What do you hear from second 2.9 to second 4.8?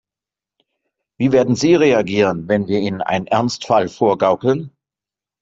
einen Ernstfall vorgaukeln?